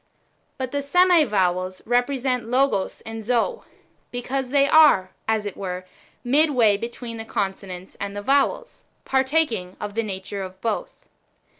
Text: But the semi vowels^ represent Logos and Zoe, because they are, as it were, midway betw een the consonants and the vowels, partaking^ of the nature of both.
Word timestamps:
But 0.57 0.71
the 0.71 0.81
semi 0.81 1.25
vowels^ 1.25 1.83
represent 1.85 2.45
Logos 2.47 3.01
and 3.01 3.23
Zoe, 3.23 3.59
because 4.09 4.49
they 4.49 4.67
are, 4.67 5.11
as 5.27 5.45
it 5.45 5.55
were, 5.55 5.85
midway 6.23 6.75
betw 6.75 7.07
een 7.07 7.17
the 7.17 7.23
consonants 7.23 7.93
and 8.01 8.15
the 8.17 8.23
vowels, 8.23 8.83
partaking^ 9.05 9.75
of 9.79 9.93
the 9.93 10.01
nature 10.01 10.41
of 10.41 10.59
both. 10.59 11.05